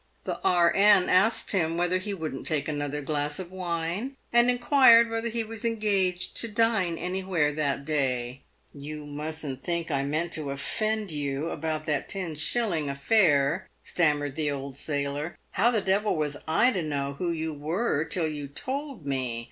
The 0.23 0.39
E.N. 0.43 1.09
asked 1.09 1.51
him 1.51 1.77
whether 1.77 1.99
he 1.99 2.11
wouldn't 2.11 2.47
take 2.47 2.67
another 2.67 3.03
glass 3.03 3.37
of 3.37 3.51
wine, 3.51 4.17
and 4.33 4.49
inquired 4.49 5.11
whether 5.11 5.29
he 5.29 5.43
was 5.43 5.63
engaged 5.63 6.35
to 6.37 6.47
dine 6.47 6.97
anywhere 6.97 7.51
that 7.53 7.85
day." 7.85 8.41
You 8.73 9.05
mustn't 9.05 9.61
think 9.61 9.91
I 9.91 10.01
meant 10.01 10.31
to 10.31 10.49
offend 10.49 11.11
you 11.11 11.51
about 11.51 11.85
that 11.85 12.09
ten 12.09 12.33
shilling 12.33 12.89
affair," 12.89 13.69
stammered 13.83 14.35
the 14.35 14.49
old 14.49 14.75
sailor." 14.75 15.37
How 15.51 15.69
the 15.69 15.81
devil 15.81 16.15
was 16.15 16.35
I 16.47 16.71
to 16.71 16.81
know 16.81 17.13
who 17.19 17.29
you 17.29 17.53
were 17.53 18.03
till 18.03 18.27
you 18.27 18.47
told 18.47 19.05
me 19.05 19.39